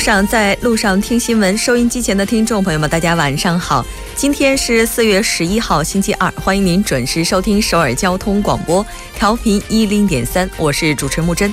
[0.00, 1.56] 上，在路上听新闻。
[1.58, 3.84] 收音机前的听众朋友们，大家晚上好。
[4.16, 8.84] 今天是四月十一号，星期二，欢迎您准时收听首尔交通广播，
[9.14, 11.52] 调频一零点三，我是主持木真。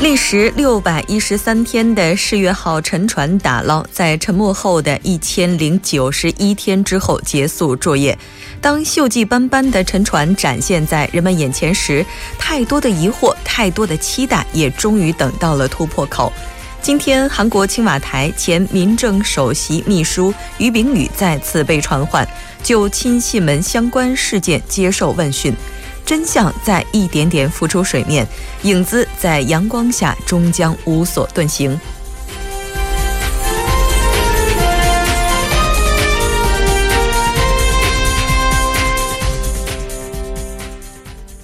[0.00, 8.18] 历时六百一十三天的世越号沉船打捞，在沉没后的一千零九十一天之后结束作业。
[8.62, 12.06] 当锈迹斑斑的沉船展现在人们眼前时，
[12.38, 16.32] 太多的疑惑，太多的期待，也终于等到了突破口。
[16.80, 22.26] 今天，韩国青瓦台前民政首席秘书于炳宇再次被传唤，
[22.62, 25.52] 就亲信们相关事件接受问讯。
[26.06, 28.24] 真相在一点点浮出水面，
[28.62, 31.78] 影子在阳光下终将无所遁形。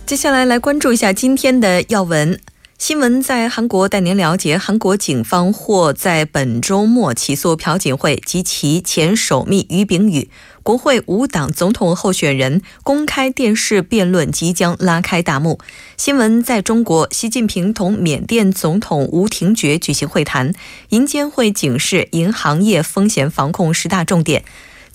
[0.09, 2.41] 接下来，来关注一下今天的要闻。
[2.79, 10.31] 新闻在韩国带您了解：韩国警方或在本周末起诉朴槿惠及其前首密于炳宇。
[10.63, 15.59] 国会五党总统候选人公开电视辩论即将拉开大幕。
[15.99, 20.55] 新闻在中国，习近平同缅甸总统吴廷觉举行会谈，
[20.89, 24.43] 银监会警示银行业风险防控十大重点。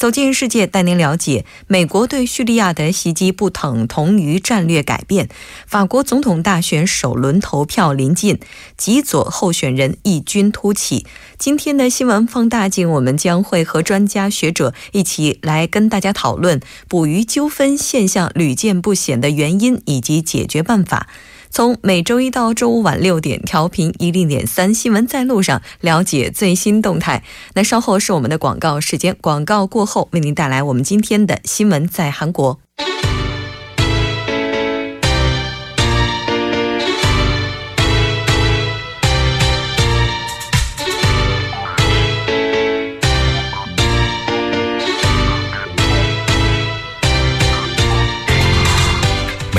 [0.04, 5.30] 走进世界，带您了解美国对叙利亚的袭击不等同于战略改变。
[5.66, 8.38] 法国总统大选首轮投票临近，
[8.76, 11.06] 极左候选人异军突起。
[11.38, 21.08] 今天的新闻放大镜，我们将会和专家学者一起来跟大家讨论捕鱼纠纷现象屡见不鲜的原因以及解决办法。
[21.54, 27.23] 从每周一到周五晚六点，调频一零点三，新闻在路上，了解最新动态。
[27.54, 32.60] 那稍后是我们的广告时间，广告过后为您带来我们今天的新闻在韩国。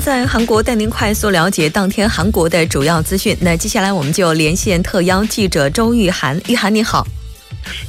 [0.00, 3.34] 在韩国带您快速了解当天韩国的主要资讯。
[3.40, 6.38] 那接下来我们就连线特邀记者周玉涵。
[6.48, 7.06] 玉涵你好，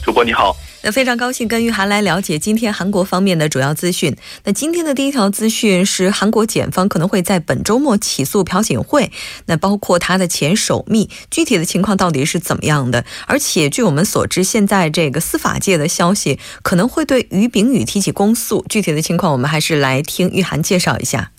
[0.01, 0.55] 主播你好。
[0.83, 4.15] 那非常高兴跟玉涵来了解今天韩国方面的主要资讯。
[4.45, 9.11] 那今天的第一条资讯是韩国检方可能会在本周末起诉朴槿惠，
[9.47, 13.03] 那包括他的前首密，具体的情况到底是怎么样的？
[13.27, 21.31] 而且据我们所知，现在这个司法界的消息可能会对于炳宇提起公诉，具体的情况我们还是来听玉涵介绍一下。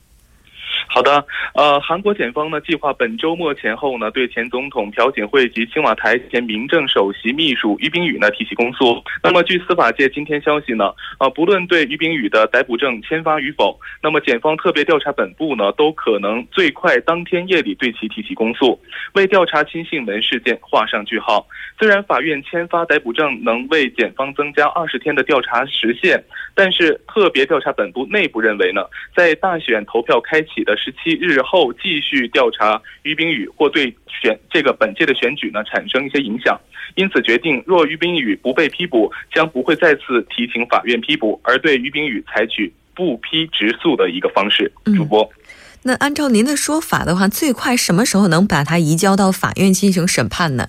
[0.95, 9.03] 好的，呃，韩国检方呢计划本周末前后呢对前总统朴槿惠及青瓦台前民政首席秘书于炳宇呢提起公诉。
[9.23, 18.79] 那么据司法界今天消息呢，呃，不论对于炳宇的逮捕证签发与否，那么检方特别调查本部呢都可能最快当天夜里对其提起公诉，
[19.15, 21.47] 为调查亲信门事件画上句号。
[21.79, 26.23] 虽然法院签发逮捕证能为检方增加二十天的调查时限，
[26.55, 28.83] 但是特别调查本部内部认为呢，
[29.17, 30.77] 在大选投票开启的。
[30.83, 36.61] 十七日后继续调查于冰雨，或对选这个本届的选举呢产生一些影响，
[36.97, 44.73] 因此决定若于冰雨不被批捕，将不会再次提请法院批捕，而对于冰雨采取不批直诉的一个方式。
[44.97, 45.31] 主播，
[45.85, 50.67] 那按照您的说法的话，最快什么时候能把它移交到法院进行审判呢？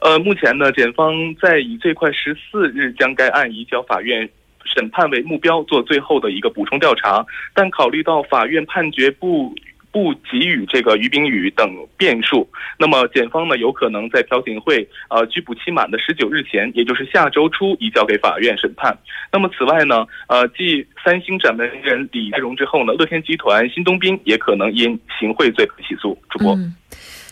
[0.00, 4.28] 呃，目前呢，检方在以最快十四日将该案移交法院。
[4.64, 7.24] 审判为目标做最后的一个补充调查，
[7.54, 9.54] 但考虑到法院判决不
[9.92, 18.96] 不给予这个于炳宇等变数，那么检方呢有可能在朴槿惠呃拘捕期满的十九日前，也就是下周初移交给法院审判。
[19.32, 26.18] 那么此外呢，呃，继三星掌门人李在镕之后呢，乐天集团新东斌也可能因行贿罪起诉。
[26.28, 26.58] 主播。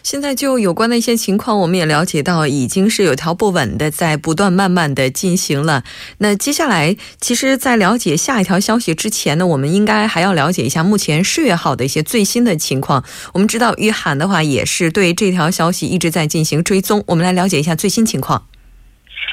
[0.03, 5.85] 现在就有关的一些情况，我们也了解到，已经是有条不紊的在不断慢慢的进行了。
[6.19, 13.05] 那接下来，其实，在了解下一条消息之前呢，我们应该还要了解一下目前世越号的一些最新的情况。
[13.33, 18.47] 我们知道，玉涵的话也是对这条消息一直在进行追踪，我们来了解一下最新情况。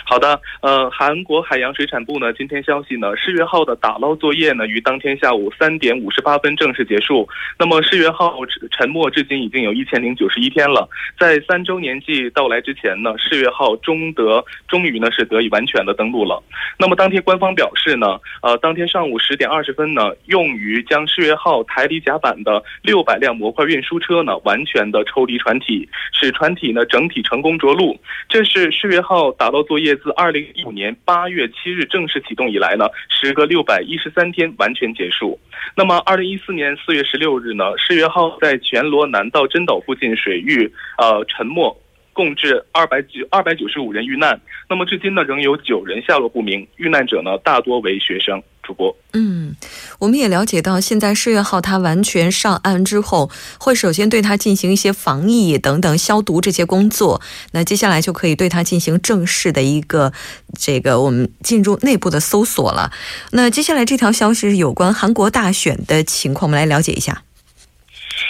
[0.06, 7.28] 好的，呃，韩国海洋水产部呢，今天消息呢，世越号的打捞作业呢，于当天下午三点五十八分正式结束。
[7.58, 8.40] 那么，世越号
[8.72, 10.88] 沉没至今已经有一千零九十一天了，
[11.20, 16.42] 在三周年纪到来之前呢，世越号终得终于呢是得以完全的登陆了。
[16.78, 28.00] 那么，当天官方表示呢，呃，当天上午十点二十分呢，用于将世越号抬离甲板的六百辆模块运输车呢，完全的抽离船体，使船体呢整体成功着陆。
[28.28, 29.79] 这是世越号打捞作。
[29.80, 35.40] 业自二零一五年八月七日正式启动以来呢，时隔六百一十三天完全结束。
[35.76, 41.76] 那么，二零一四年四月十六日呢，世越号在全罗南道真岛附近水域呃沉没，
[42.14, 44.40] 共致二百九二百九十五人遇难。
[44.70, 48.42] 那么，至今呢仍有九人下落不明，遇难者呢大多为学生。
[48.70, 49.56] 主播，嗯，
[49.98, 57.20] 我们也了解到，现在世越号它完全上岸之后，会首先对它进行一些防疫等等消毒这些工作，
[57.54, 60.14] 那接下来就可以对它进行正式的一个
[60.56, 62.92] 这个我们进入内部的搜索了。
[63.32, 67.24] 那接下来这条消息是有关韩国大选的情况，我们来了解一下。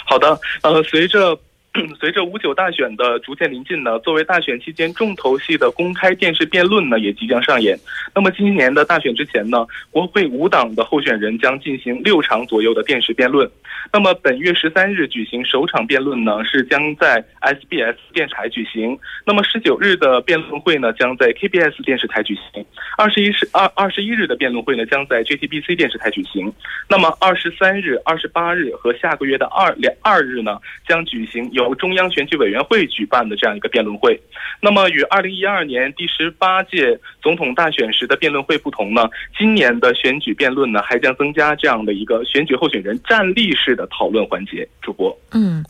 [0.06, 1.38] 好的，呃，随着。
[1.98, 7.78] 随着五九大选的逐渐临近呢，作为大选期间重头戏的公开电视辩论呢，也即将上演。
[8.14, 13.50] 那么今年的大选之前呢，国会五党的候选人将进行六场左右的电视辩论。
[13.92, 18.98] 那么本月十三日举行首场辩论呢，是将在 SBS 电视台举行。
[19.24, 22.64] 那么十九日的辩论会呢，将在 KBS 电视台举行。
[22.96, 26.52] 二十一日二二十一日的辩论会呢，将在 JTBC 电视台举行。
[26.88, 34.20] 那么二十三日、二十八日和下个月的二两二日呢，将举行由中央选举委员会举办的这样一个辩论会，
[34.60, 39.08] 那么与二零一二年第十八届总统大选时的辩论会不同呢，
[39.38, 44.68] 今年的选举辩论呢还将增加这样的一个选举候选人站立式的讨论环节。
[44.82, 45.64] 主播，嗯，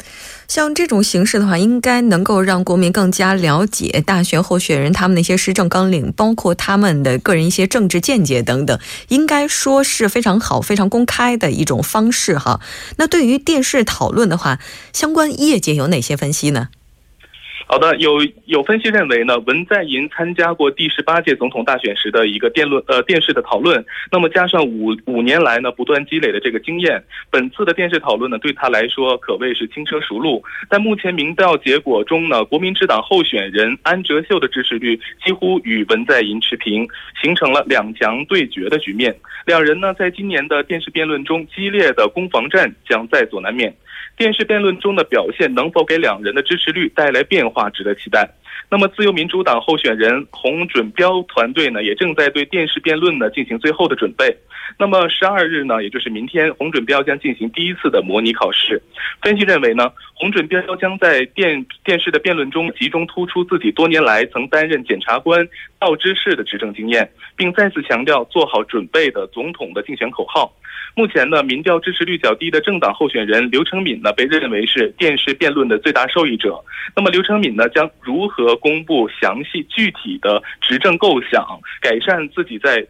[0.46, 12.60] 像这种形式的话，应该能够让国民更加了解大选候选人他们的一些施政纲领，包括他们的个人一些政治见解等等，应该说是非常好、非常公开的一种方式哈。
[12.96, 14.58] 那对于电视讨论的话，
[14.92, 16.68] 相关业界有哪些分析呢？
[17.70, 27.00] 好的，有有分析认为呢，文在寅参加过第十八届总统大选时的一个电论呃电视的讨论，那么加上五五年来呢不断积累的这个经验，
[27.30, 30.42] 本次的电视讨论呢对他来说可谓是轻车熟路。
[30.68, 36.88] 在目前民调结果中呢，国民之党候选人安哲秀的支持率几乎与文在寅持平，
[37.22, 39.14] 形成了两强对决的局面。
[39.46, 43.72] 两人呢在今年的电视辩论中激烈的攻防战将在所难免。
[44.16, 48.28] 电视辩论中的表现能否给两人的支持率带来变化，啊值得期待。
[48.68, 54.36] 那么，自由民主党候选人洪准标团队呢，也正在对电视辩论呢进行最后的准备。
[54.78, 58.80] 那么，十二日呢，也就是明天，洪准标将进行第一次的模拟考试。
[59.22, 65.48] 分析认为呢，洪准标将在电电视的辩论中集中突出自己多年来曾担任检察官、
[65.78, 70.52] 道知事的执政经验，并再次强调做好准备的总统的竞选口号。
[70.94, 76.58] 目前呢，民调支持率较低的政党候选人刘成敏呢，被认为是电视辩论的最大受益者。
[76.94, 81.46] 那么，刘成敏呢，将如何公布详细具体的执政构想，
[81.80, 82.86] 改善自己在？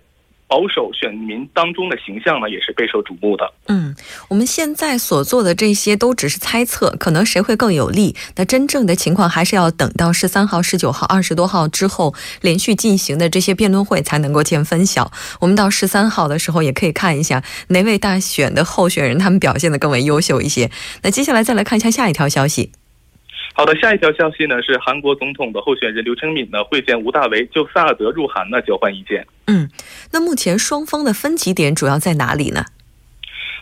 [0.51, 3.53] 保守选民当中的形象呢，也是备受瞩目的。
[3.69, 3.95] 嗯，
[4.29, 8.17] 我们现在所做的这些都只是猜测，可能谁会更有利？
[8.35, 15.13] 那真正的情况还是要等到十三号、十九号、二十多号之后连续进行的这些辩论会才能够见分晓。
[15.39, 20.69] 我们到十三号的时候也可以看一下哪位大选的候选人他们表现的更为优秀一些。
[21.05, 22.73] 那接下来再来看一下下一条消息。
[23.53, 29.27] 好的，下一条消息呢是韩国总统的候选人刘承敏呢会见吴大维，就萨德入韩呢交换意见。
[29.49, 29.69] 嗯，
[30.13, 32.67] 那目前双方的分歧点主要在哪里呢？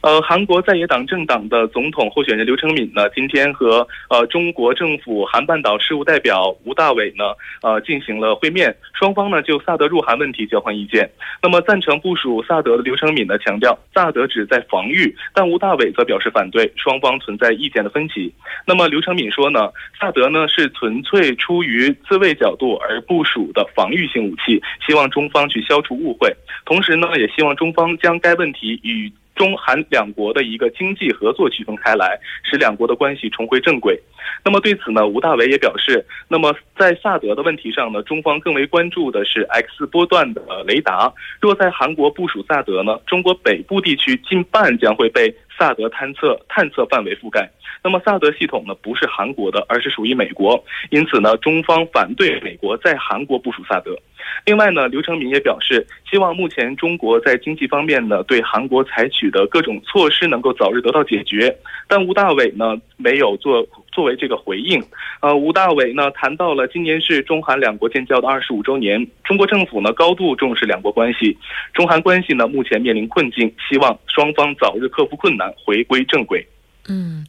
[0.00, 7.25] 呃，韩国在野党政党的总统候选人刘成敏呢，今天和呃中国政府韩半岛事务代表吴大伟呢，
[7.62, 11.11] 呃进行了会面，双方呢就萨德入韩问题交换意见。
[11.43, 18.33] 那么赞成部署萨德的刘成敏呢强调，萨德旨在防御，但吴大伟则表示反对，双方存在意见的分歧。
[18.67, 26.33] 那么刘成敏说呢，萨德呢是纯粹出于自卫角度而部署的防御性武器，希望中方去消除误会，
[26.64, 29.12] 同时呢也希望中方将该问题与。
[29.38, 33.99] 中韩两国的一个经济合作区分开来，使两国的关系重回正轨。
[34.45, 41.12] 那么对此呢，吴大维也表示，那么在萨德的问题上呢，中方更为关注的是 X 波段的雷达。
[41.40, 47.50] 若在韩国部署萨德呢，中国北部地区近半将会被萨德探测探测范围覆盖。
[47.83, 50.62] 那么萨德系统呢，不是韩国的，而是属于美国。
[50.91, 53.97] 因此呢，中方反对美国在韩国部署萨德。
[54.45, 61.55] 另外呢，刘成敏也表示，希望目前中国在经济方面呢对韩国采取的各种措施能够早日得到解决。
[61.87, 63.67] 但吴大伟呢没有做。
[63.99, 64.81] 作为这个回应。
[65.21, 71.37] 呃，吴大伟呢谈到了今年是中韩两国建交的二十五周年，中国政府呢高度重视两国关系，
[71.75, 76.47] 中韩关系呢目前面临困境，希望双方早日克服困难，回归正轨。
[76.88, 77.26] 嗯。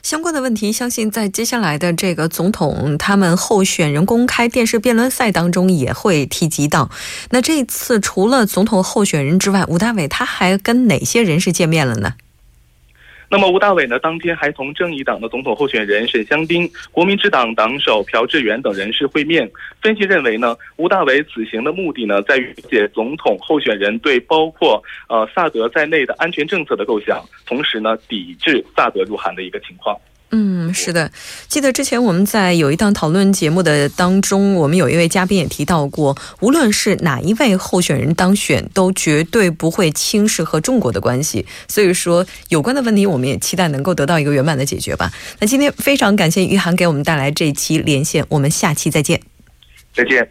[0.00, 6.88] 相关的问题，相信在接下来的这个总统他们候选人公开电视辩论赛当中也会提及到。
[7.30, 12.14] 那这次除了总统候选人之外，吴大伟他还跟哪些人士见面了呢？
[13.30, 19.48] 那么吴大伟呢，当天还同正义党的总统候选人沈香丁、国民之党党首朴智元等人士会面。
[19.82, 29.94] 分析认为呢，吴大伟此行的目的呢，在于解总统候选人对包括呃萨德在内的安全政策的构想，同时呢，抵制萨德入韩的一个情况。
[30.30, 31.10] 嗯，是的，
[31.48, 41.46] 记得之前我们在有一档讨论节目的当中，我们有一位嘉宾也提到过，无论是哪一位候选人当选，都绝对不会轻视和中国的关系。
[41.66, 45.10] 所以说，有关的问题，我们也期待能够得到一个圆满的解决吧。
[45.40, 49.22] 那今天非常感谢于涵给我们带来这一期连线，我们下期再见。
[49.94, 50.28] 再见。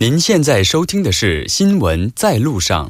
[0.00, 2.88] 您现在收听的是《新闻在路上》。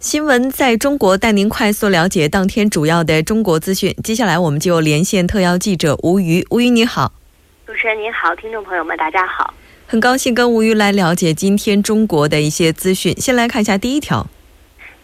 [0.00, 3.94] 新闻在中国带您快速了解当天主要的中国资讯。
[4.02, 6.44] 接下来，我们就连线特邀记者吴瑜。
[6.50, 7.12] 吴瑜，你好。
[7.64, 9.54] 主持人您好，听众朋友们，大家好。
[9.86, 13.14] 很高兴跟吴瑜来了解今天中国的一些资讯。
[13.20, 14.26] 先来看一下第一条。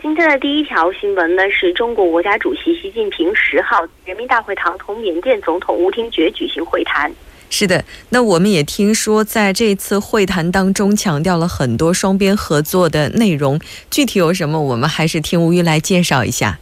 [0.02, 7.09] 今天的第一条新闻呢，是中国国家主席习近平十号人民大会堂同缅甸总统吴廷觉举行会谈。
[7.50, 13.61] 是的，那我们也听说，在这次会谈当中，强调了很多双边合作的内容。
[13.92, 16.59] 具体有什么，我们还是听吴瑜来介绍一下。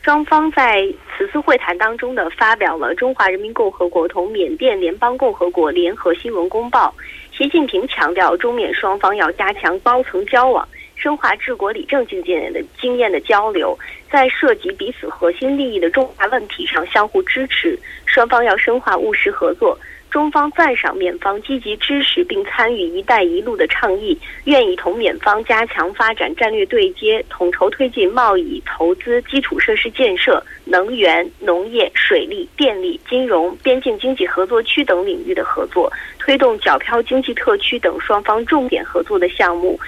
[0.00, 0.82] 双方在
[1.14, 6.94] 此次会谈当中呢，发表了中华人民共和国同缅甸联邦共和国联合新闻公报。
[7.36, 10.66] 习近平强调，中缅双方要加强高层交往。
[10.98, 13.78] 深化治国理政经验的经验的交流，
[14.10, 17.78] 在涉及彼此核心利益的重大问题上相互支持。
[18.04, 19.78] 双方要深化务实合作。
[20.10, 39.78] 中方赞赏缅方积极支持并参与“一带一路”的倡议，愿意同缅方加强发展战略对接，统筹推进贸易、投资、基础设施建设、能源、农业、水利、电力、金融、边境经济合作区等领域的合作，推动皎漂经济特区等双方重点合作的项目。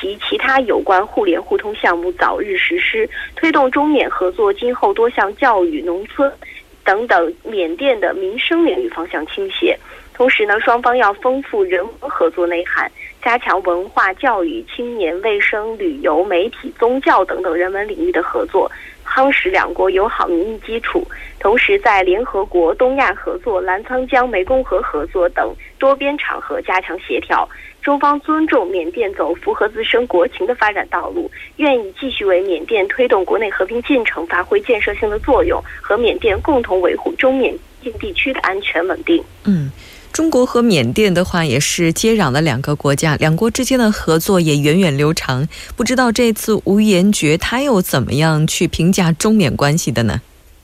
[0.00, 6.32] 及其他有关互联互通项目早日实施，推动中缅合作今后多向教育、农村
[6.84, 9.78] 等等缅甸的民生领域方向倾斜。
[10.14, 12.90] 同时呢，双方要丰富人文合作内涵，
[13.22, 18.70] 加强文化教育、青年卫生、旅游、媒体、宗教等等人文领域的合作，
[19.02, 21.02] 夯实两国友好民意基础。
[21.38, 27.48] 同时，在联合国、东亚合作、澜沧江湄公河合作等多边场合加强协调。
[27.82, 39.22] 中方尊重缅甸走符合自身国情的发展道路，愿意继续为缅甸推动国内和平进程发挥建设性的作用，和缅甸共同维护中缅境地区的安全稳定。
[39.44, 39.70] 嗯，
[40.12, 45.48] 中国和缅甸的话也是接壤的两个国家，两国之间的合作也源远流长。
[45.74, 50.20] 不知道这次吴延觉他又怎么样去评价中缅关系的呢？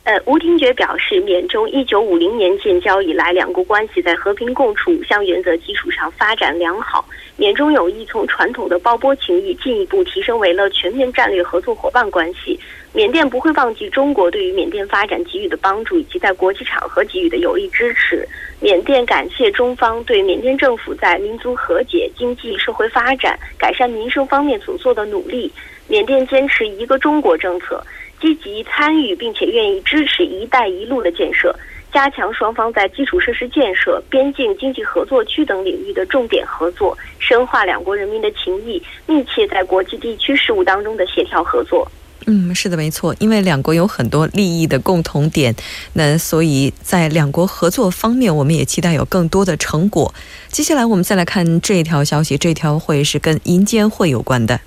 [0.07, 7.05] 呃，吴廷觉表示，缅中一九五零年建交以来，两国关系在和平共处五项原则基础上发展良好。
[7.37, 12.57] 缅中友谊从传统的包波情谊进一步提升为了全面战略合作伙伴关系。
[12.93, 18.25] 缅甸不会忘记中国对于缅甸发展给予的帮助以及在国际场合给予的有力支持。
[18.61, 25.51] 缅甸感谢中方对缅甸政府在民族和解、经济社会发展、改善民生方面所做的努力。
[25.89, 27.85] 缅甸坚持一个中国政策。
[28.21, 31.55] 积极参与并且愿意支持“一带一路”的建设，
[31.93, 41.87] 加强双方在基础设施建设、边境经济合作区等领域的重点合作，深化两国人民的情谊，密切在国际地区事务当中的协调合作。
[42.29, 45.55] 嗯，是的，没错，因为两国有很多利益的共同点，
[45.93, 50.13] 那所以在两国合作方面，我们也期待有更多的成果。
[50.49, 54.61] 接下来我们再来看这一条消息，这条会是跟银监会有关的。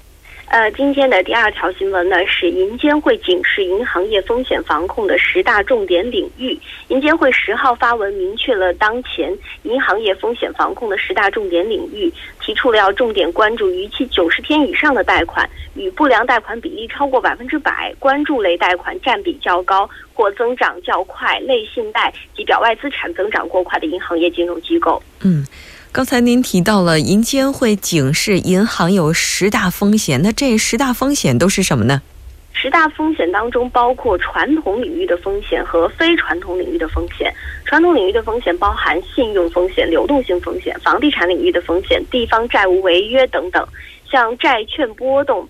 [0.50, 6.58] 呃，今天的第二条新闻呢是银监会警示银行业风险防控的十大重点领域。
[6.88, 25.00] 银监会十号发文明确了当前银行业风险防控的十大重点领域，提出了要重点关注逾期九十天以上的贷款与不良贷款比例超过百分之百、关注类贷款占比较高或增长较快、类信贷及表外资产增长过快的银行业金融机构。
[25.24, 25.46] 嗯。
[25.92, 32.00] 刚才您提到了银监会警示银行有十大风险，那这十大风险都是什么呢？
[32.54, 37.34] 十大风险当中包括传统领域的风险和非传统领域的风险。
[37.66, 43.68] 传统领域的风险包含信用风险、流动性风险；房地产领域的风险，地方债务违约等等，
[44.12, 45.50] 像债券波动、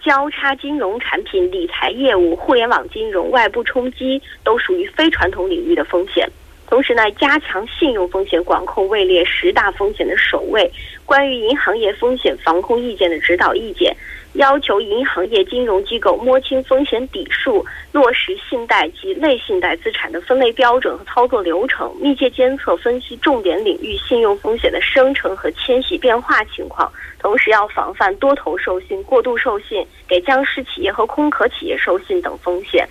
[0.00, 6.30] 交叉金融产品、理财业务、互联网金融、外部冲击，都属于非传统领域的风险。
[6.66, 10.70] 同时呢，加强信用风险管控位列十大风险的首位。
[11.04, 13.94] 关于银行业风险防控意见的指导意见。
[14.34, 26.90] 要求银行业金融机构摸清风险底数，落实信贷及类信贷资产的分类标准和操作流程，密切监测分析重点领域信用风险的生成和迁徙变化情况。
[27.18, 32.88] 同时，要防范多头授信、过度授信、给僵尸企业和空壳企业授信等风险。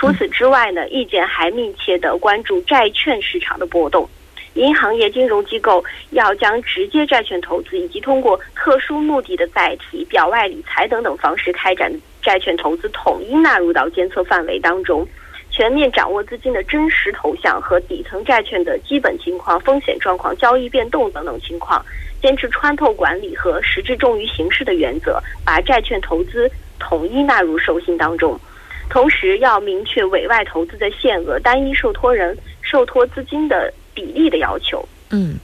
[0.00, 4.08] 除此之外呢，意见还密切的关注债券市场的波动。
[4.54, 11.92] 银行业金融机构要将直接债券投资以及通过特殊目的的载体、表外理财等等方式开展
[12.22, 15.06] 债券投资统一纳入到监测范围当中，
[15.50, 21.84] 全面掌握资金的真实投向和底层债券的基本情况、风险状况、交易变动等等情况，
[22.22, 28.40] 坚持穿透管理和实质重于形式的原则，把债券投资统一纳入授信当中。
[28.90, 33.72] 同时，要明确委外投资的限额、单一受托人受托资金的。
[33.92, 34.88] 比例的要求。
[35.10, 35.34] 嗯，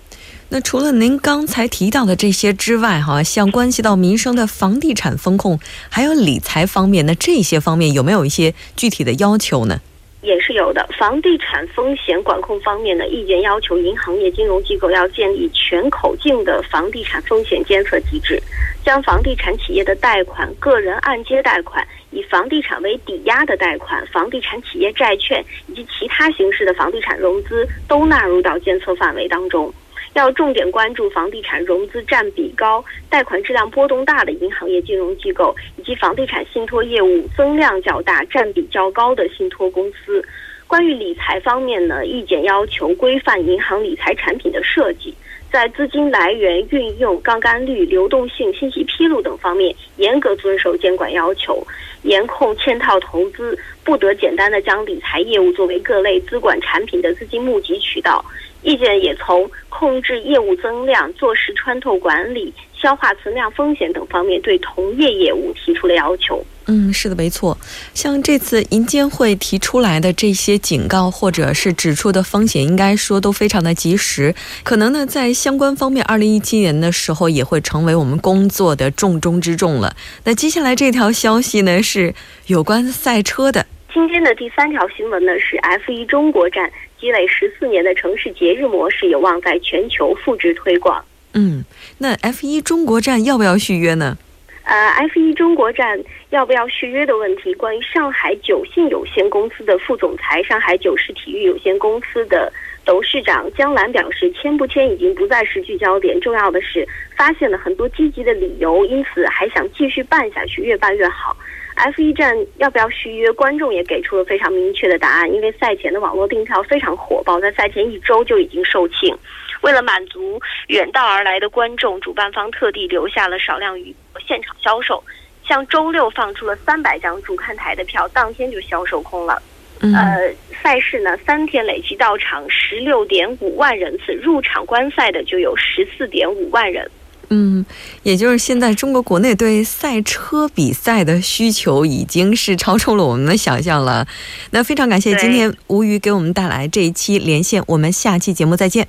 [0.51, 5.59] 那除了您刚才提到的这些之外，哈，像关系到民生的房地产风控，
[5.91, 9.81] 还有理财方面，那这些方面有没有一些具体的要求呢？
[10.23, 10.89] 也是有的。
[10.97, 18.41] 房地产风险管控方面呢，意见要求银行业金融机构要建立全口径的房地产风险监测机制，
[18.85, 21.87] 将房地产企业的贷款、个人按揭贷款。
[22.17, 29.71] 以房地产为抵押的贷款、房地产企业债券以及其他形式的房地产融资都纳入到监测范围当中。
[30.15, 40.25] 要重点关注房地产融资占比高、贷款质量波动大的银行业金融机构，以及房地产信托业务增量较大、占比较高的信托公司。
[40.67, 45.15] 关于理财方面呢，意见要求规范银行理财产品的设计。
[45.57, 51.67] 在资金来源、运用、杠杆率、流动性、信息披露等方面，严格遵守监管要求，
[52.03, 58.23] 严控嵌套投资，不得简单的将理财业务作为各类资管产品的资金募集渠道。
[58.61, 66.45] 意见也从控制业务增量、做实穿透管理、消化存量风险等方面，对同业业务提出了要求。
[66.69, 67.57] 嗯，是的，没错。
[67.95, 74.35] 像这次银监会提出来的这些警告，或者是指出的风险，应该说都非常的及时。
[74.65, 79.95] 可能呢，在相关方面，二零一七年的时候也会成为我们工作的重中之重了。
[80.25, 82.13] 那接下来这条消息呢，是
[82.49, 83.65] 有关赛车的。
[83.95, 91.03] 今天的第三条新闻呢，是 F 一中国站积累十四年的城市节日模式，有望在全球复制推广。
[91.35, 91.65] 嗯，
[91.99, 94.17] 那 F 一中国站要不要续约呢？
[94.65, 102.53] 呃，F 一中国站要不要续约的问题，关于上海九信有限公司的副总裁、上海九世体育有限公司的
[102.85, 106.85] 董事长江澜表示，签不签已经不再是聚焦点，重要的是
[107.17, 111.37] 发现了很多积极的理由，因此还想继续办下去，越办越好。
[111.77, 113.31] F 一站要不要续约？
[113.33, 119.15] 观众也给出了非常明确的答案，因为赛前的网络订票非常火爆，在赛前一周就已经售罄。
[119.63, 123.95] 为了满足远道而来的观众，主办方特地留下了少量余
[124.27, 125.03] 现场销售。
[125.49, 129.41] 像周六放出了三百张主看台的票，当天就销售空了。
[129.81, 136.91] 呃，赛事呢三天累计到场十六点五万人次，入场观赛的就有十四点五万人。
[137.29, 137.65] 嗯，
[138.03, 144.07] 也就是现在中国国内对赛车比赛的需求已经是超出了我们的想象了。
[144.53, 148.89] 那非常感谢今天吴瑜给我们带来这一期连线，我们下期节目再见。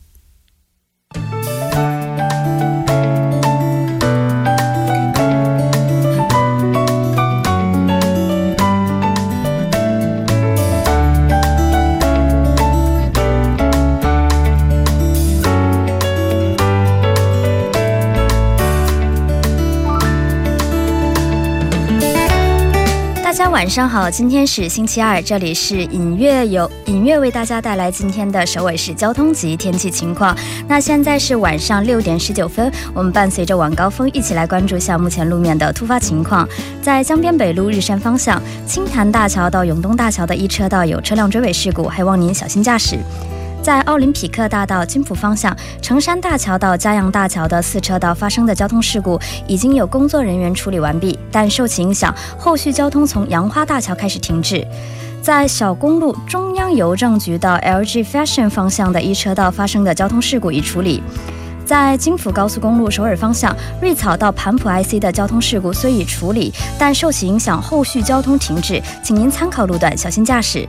[23.51, 30.35] 晚上好，今天是星期二，这里是影月有影月为大家带来今天的首尾市交通及天气情况。
[30.69, 36.47] 那现在是晚上六点十九分，我们伴随着晚高峰一起来关注一下目前路面的突发情况。
[36.81, 42.97] 在江边北路日山方向，青潭大桥到永东大桥的一车道有车辆追尾事故，还望您小心驾驶。
[43.61, 54.65] 在奥林匹克大道金浦方向，成山大桥到嘉阳大桥的四车道发生的交通事故，已经有工作人员处理完毕，但受其影响，后续交通从杨花大桥开始停滞。
[55.21, 61.03] 在小公路中央邮政局到 LG Fashion 方向的一车道发生的交通事故已处理。
[61.63, 70.67] 在京福高速公路首尔方向瑞草到盘浦 IC 的交通事故虽已处理，但受其影响，后续交通停滞，请您参考路段小心驾驶。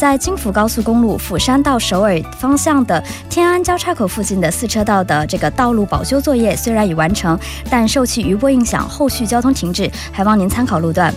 [0.00, 11.12] 在京福高速公路釜山到首尔方向的天安交叉口附近的四车道的这个道路保修作业虽然已完成，但受其余波影响，后续交通停滞，还望您参考路段。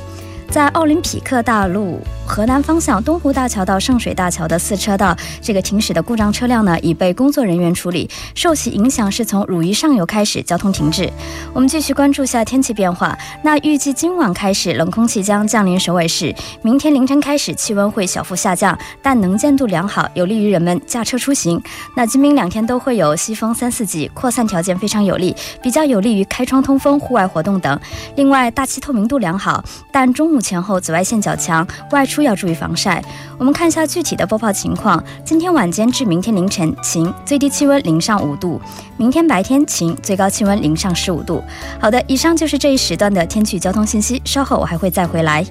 [0.53, 1.99] 在奥林匹克大路。
[2.25, 11.11] 河南方向东湖大桥到圣水大桥的四车道，这个停驶的故障车辆呢已被工作人员处理，受其影响是从汝矣上游开始交通停滞。
[11.53, 13.17] 我们继续关注下天气变化。
[13.41, 21.61] 那预计今晚开始冷空气将降临首尔市，明天凌晨开始气温会小幅下降，但能见度良好，有利于人们驾车出行。
[21.95, 27.77] 那今明两天都会有西风三四级，扩散条件非常有利，比较有利于开窗通风、户外活动等。
[28.15, 29.61] 另外，大气透明度良好，
[29.91, 32.21] 但中午前后紫外线较强，外出。
[32.23, 33.03] 要注意防晒。
[33.37, 38.61] 我们看一下具体的播报情况：今天晚间至明天凌晨晴，最低气温零上五度；
[38.95, 41.43] 明天白天晴，最高气温零上十五度。
[41.79, 44.21] 好的，以上就是这一时段的天气交通信息。
[44.23, 45.45] 稍后我还会再回来。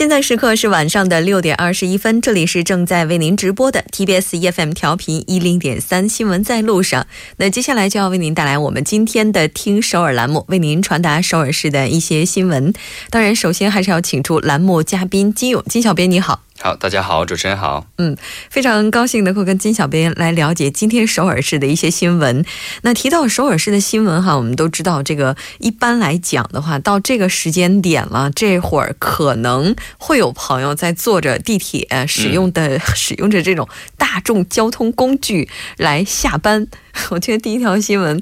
[0.00, 7.06] 现在时刻是晚上的六点二十一分，这里是正在为您直播的 TBS EFM 调频一零点三新闻在路上。
[7.36, 12.72] 那接下来就要为您带来我们今天的听首尔栏目，为您传达首尔市的一些新闻。
[13.10, 16.44] 当然，首先还是要请出栏目嘉宾金勇金小编，你好。
[16.62, 17.86] 好，大家好，主持人好。
[17.96, 18.14] 嗯，
[18.50, 22.44] 非常高兴能够跟金小编来了解今天首尔市的一些新闻。
[22.82, 36.66] 那提到首尔市的新闻哈，我们都知道这个一般来讲的话，到这个时间点了，这会儿可能会有朋友在坐着地铁，使用的使用着这种大众交通工具来下班。
[37.10, 38.20] 我觉得第一条新闻，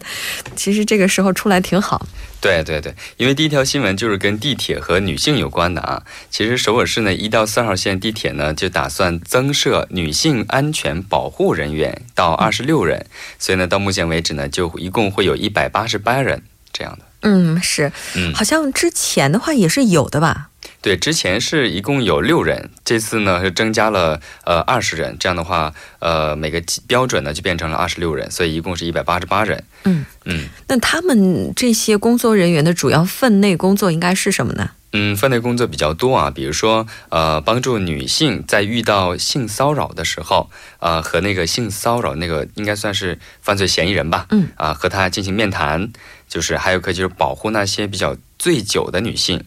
[0.56, 2.06] 其实这个时候出来挺好。
[2.40, 6.04] 对对对，因为第一条新闻就是跟地铁和女性有关的啊。
[6.30, 13.06] 其实首尔市呢，一到四号线地铁呢，就打算增设女性安全保护人员到二十六人，
[13.40, 17.07] 所以呢，到目前为止呢，就一共会有一百八十八人这样的。
[17.20, 20.50] 嗯，是，嗯，好像之前的话也是有的吧。
[20.80, 29.64] 对，之前是一共有六人，这次呢是增加了呃二十人，这样的话，呃每个标准呢就变成了二十六人，所以一共是一百八十八人。
[29.84, 34.70] 嗯嗯，那他们这些工作人员的主要分内工作应该是什么呢？
[34.92, 45.90] 嗯，分内工作比较多啊，比如说呃帮助女性在遇到性骚扰的时候，呃和那个性骚扰那个应该算是犯罪嫌疑人吧，嗯啊和他进行面谈，
[46.28, 49.42] 就是还有个就是保护那些比较醉酒的女性。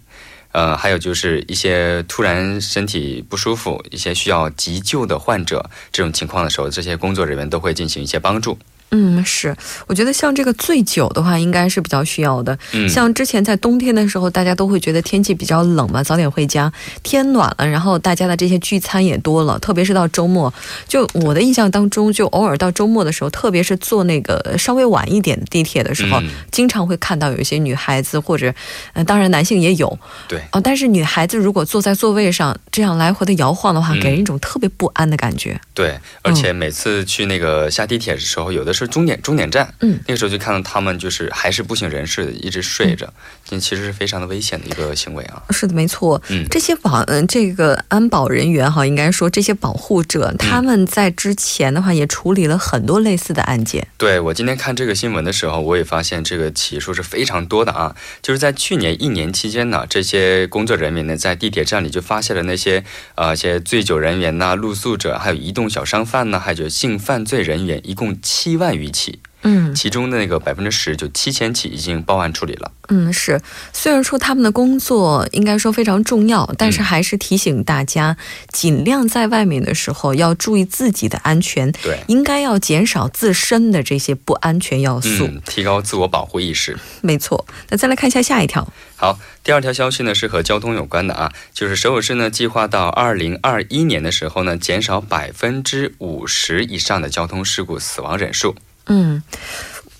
[0.53, 8.59] 呃，还有就是一些突然身体不舒服、一些需要急救的患者这种情况的时候，这些工作人员都会进行一些帮助。
[8.93, 9.55] 嗯，是，
[9.87, 12.57] 我觉得像这个醉酒的话，应该是比较需要的。
[12.73, 16.69] 嗯，像之前在冬天的时候，大家都会觉得天气比较冷嘛，早点回家。
[17.01, 20.53] 天暖了，然后大家的这些聚餐也多了，特别是到周末。
[20.89, 28.53] 就我的印象当中，就偶尔到周末的时候，特别是坐那个稍微晚一点的地铁的时候，经常会看到有一些女孩子或者，
[28.91, 29.97] 呃，当然男性也有。
[30.27, 30.41] 对。
[30.51, 35.57] 啊，但是女孩子如果坐在座位上这样来回的摇晃的话，给人一种特别不安的感觉。
[35.73, 38.80] 对，而且每次去那个下地铁的时候，有的时候。
[38.87, 43.11] 终点终点站，嗯，那个时候就看到他们就是还是不省人事，一直睡着，
[43.51, 45.43] 这其实是非常的危险的一个行为啊。
[45.51, 46.21] 是的，没错。
[46.29, 53.87] 嗯，这些保嗯这个安保人员哈，应该说这些保护者，他们在之前的话也处理了很多类似的案件。
[53.97, 57.95] 对我今天看这个新闻的时候，我也发现这个起数是非常多的啊。
[58.23, 62.83] 就是在去年一年期间呢，这些工作人员呢在地铁站里就发现了那些
[63.13, 68.71] 呃一些醉酒人员呐、露宿者，还有移动小商贩呢，还有性犯罪人员，一共七万。
[68.71, 72.71] 余起，嗯，其中的那个百分之十，就七千起已经报案处理了。
[72.89, 78.17] 嗯，是，虽然说他们的工作应该说非常重要，但是还是提醒大家，
[78.51, 86.77] 尽量在外面的时候要注意自己的安全，对，应该要减少自身的这些不安全要素，提高自我保护意识。
[87.01, 88.71] 没错，那再来看一下下一条。
[88.97, 98.55] 好，第二条消息呢是和交通有关的啊，就是首尔市呢计划到二零二一年的时候呢，减少百分之五十以上的交通事故死亡人数。
[98.85, 99.21] 嗯，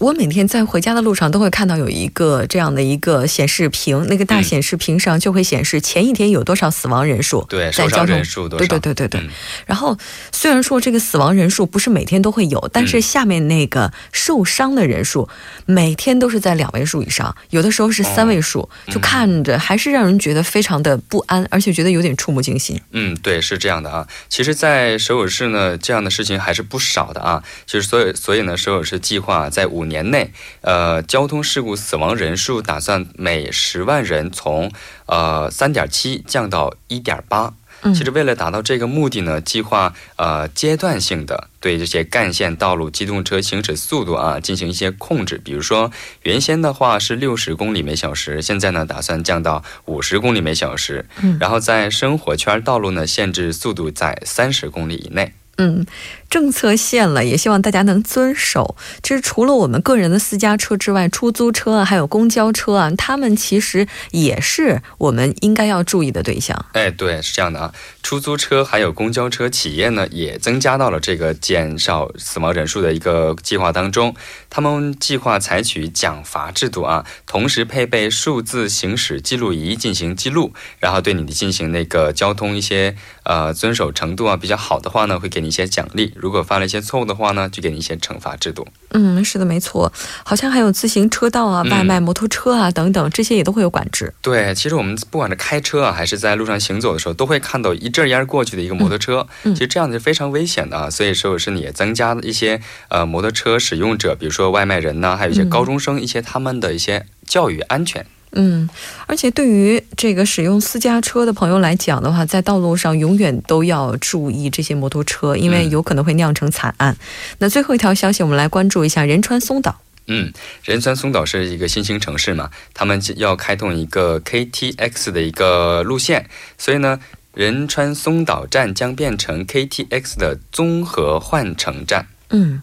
[0.02, 8.66] 我每天在回家的路上都会看到有一个这样的一个显示屏，那个大显示屏上就会显示前一天有多少死亡人数，对，受伤人数多少？
[8.66, 9.30] 对对对对对。
[9.68, 9.96] 然后
[10.32, 15.30] 虽然说这个死亡人数不是每天都会有，但是下面那个受伤的人数
[15.68, 22.82] 每天都是在两位数以上，有的时候是三位数，就看着还是让人觉得非常的不安，而且觉得有点触目惊心。
[22.90, 24.08] 嗯，对，是这样的啊。
[24.28, 27.44] 其实，在首尔市呢，这样的事情还是不少的啊。
[27.68, 34.72] 就是所以，所以呢，首尔市计划在五年内，呃，交通事故死亡人数打算每十万人从
[35.06, 37.54] 呃三点七降到一点八。
[37.96, 45.42] 其实为了达到这个目的呢，计划呃阶段性的对这些干线道路机动车行驶速度啊进行一些控制。
[45.44, 51.08] 比如说，原先的话是六十公里每小时，现在呢打算降到五十公里每小时。
[51.24, 55.34] 嗯，然后在生活圈道路呢限制速度在三十公里以内。
[55.58, 55.84] 嗯。
[56.32, 58.78] 政策线了，也希望大家能遵守。
[59.04, 66.66] 其实除了我们个人的私家车之外，出租车啊，还有公交车啊，他们其实也是我们应该要注意的对象。
[66.72, 67.74] 哎，对，是这样的啊。
[68.02, 74.16] 出租车还有公交车企业呢，也增加到了这个减少死亡人数的一个计划当中。
[74.50, 86.14] 他们计划采取奖罚制度啊，同时配备数字行驶记录仪进行记录，然后对你进行那个交通一些呃遵守程度啊比较好的话呢，会给你一些奖励。
[86.22, 88.68] 如果犯了一些错误的话呢，就给你一些惩罚制度。
[88.92, 89.92] 嗯，是的，没错。
[90.24, 94.14] 好像还有自行车道啊、外卖摩托车啊等等，这些也都会有管制。
[94.22, 99.28] 对，其实我们不管是开车啊，还是在路上行走的时候，都会看到一阵烟过去的一个摩托车。
[99.44, 100.90] 其实这样子是非常危险的啊。
[100.90, 108.06] 所以说是你增加了一些呃摩托车使用者，比如说外卖人呢，还有一些高中生，一些他们的一些教育安全。
[108.34, 108.70] 嗯，
[109.08, 116.96] 而且对于这个使用私家车的朋友来讲的话，在道路上永远都要注意这些摩托车，因为有可能会酿成惨案。
[117.40, 119.82] 那最后一条消息，我们来关注一下仁川松岛。
[120.08, 120.32] 嗯，
[120.64, 127.00] 仁川松岛是一个新兴城市嘛，他们要开通一个 KTX 的一个路线，所以呢，
[127.34, 132.08] 仁川松岛站将变成 KTX 的综合换乘站。
[132.30, 132.62] 嗯。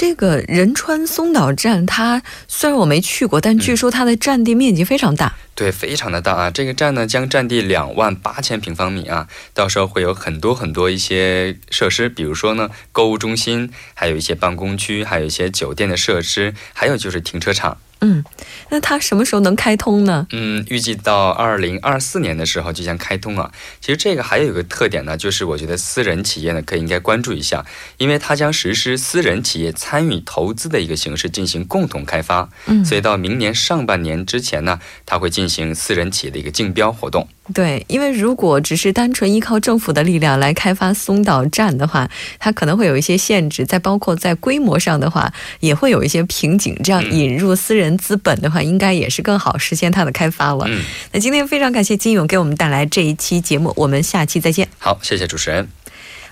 [0.00, 5.34] 这个仁川松岛站，它虽然我没去过，但据说它的占地面积非常大。
[5.56, 6.50] 对，非常的大啊！
[6.52, 17.78] 这个站呢，将占地两万八千平方米啊，到时候会有很多很多一些设施，比如说呢，购物中心，还有一些办公区，还有一些酒店的设施，还有就是停车场。
[18.00, 18.24] 嗯，
[18.70, 20.26] 那它什么时候能开通呢？
[20.30, 23.50] 嗯，预计到二零二四年的时候即将开通啊。
[23.80, 27.64] 其实这个还有一个特点呢，就是我觉得私人企业呢可以应该关注一下，
[27.96, 32.48] 因为它将实施私人企业参与投资的一个形式进行共同开发。
[32.66, 37.28] 嗯，所以到明年上半年之前呢，它会进行私人企业的一个竞标活动。
[37.54, 42.08] 对，因为如果只是单纯依靠政府的力量来开发松岛站的话，
[42.38, 46.78] 它可能会有一些限制，再包括在规模上的话，也会有一些瓶颈。
[46.84, 50.66] 这样引入私人资本的话，应该也是更好实现它的开发了。
[50.68, 50.82] 嗯，
[51.12, 54.68] 那今天非常感谢金勇给我们带来这一期节目，我们下期再见。
[54.78, 55.68] 好，谢谢主持人。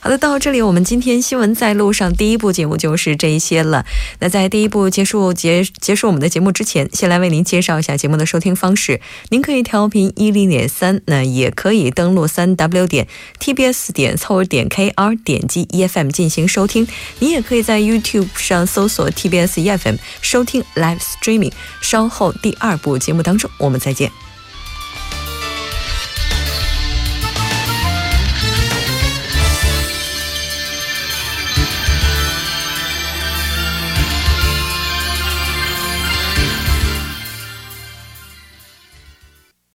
[0.07, 3.85] 好的，到这里我们今天新闻在路上第一部节目就是这一些了。
[4.21, 9.01] 那在第一部结束结结束我们的节目之前，先来为您介绍一下节目的收听方式。
[9.31, 13.09] 您可以调频一零点三，那也可以登录三 w 点
[13.41, 16.87] tbs 点 c o 点 kr 点击 efm 进行收听。
[17.19, 21.51] 您也可以在 YouTube 上搜索 tbs efm 收听 live streaming。
[21.81, 24.26] 稍后第二部节目当中，我们再见。